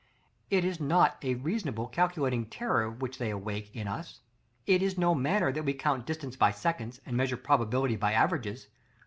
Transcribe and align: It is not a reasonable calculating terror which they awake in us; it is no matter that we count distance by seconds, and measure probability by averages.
It 0.49 0.65
is 0.65 0.79
not 0.79 1.23
a 1.23 1.35
reasonable 1.35 1.85
calculating 1.85 2.47
terror 2.47 2.89
which 2.89 3.19
they 3.19 3.29
awake 3.29 3.69
in 3.75 3.87
us; 3.87 4.21
it 4.65 4.81
is 4.81 4.97
no 4.97 5.13
matter 5.13 5.51
that 5.51 5.61
we 5.63 5.75
count 5.75 6.07
distance 6.07 6.35
by 6.35 6.49
seconds, 6.49 6.99
and 7.05 7.15
measure 7.15 7.37
probability 7.37 7.97
by 7.97 8.13
averages. 8.13 8.67